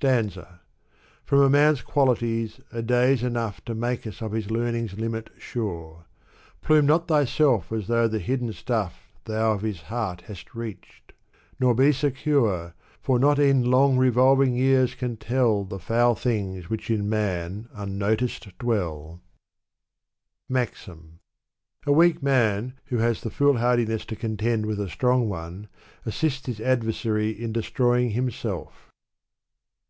[0.00, 0.62] Stanza.
[1.26, 6.06] From a man's qualities a day's enough To make us of his learning's limit sure.
[6.62, 11.12] Plume not thyself as though the hidden stuff Thou of his heart hast reached;
[11.58, 12.72] nor be secure.
[13.02, 18.56] For not e'en long revolving years can tell The foul things which in man unnoticed
[18.58, 19.20] dwell
[20.48, 21.18] MAXIM.
[21.84, 25.68] A weak man, who has the foolhardiness to contend with a strong one,
[26.06, 28.86] assists his adversary in destroying himself.